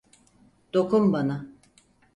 [0.73, 1.47] Dokun bana.